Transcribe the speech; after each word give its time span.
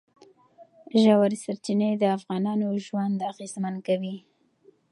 ژورې 1.01 1.37
سرچینې 1.43 1.89
د 1.97 2.03
افغانانو 2.17 2.67
ژوند 2.85 3.17
اغېزمن 3.31 3.75
کوي. 3.87 4.15